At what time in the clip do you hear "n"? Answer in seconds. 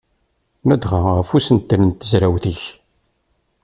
1.85-1.89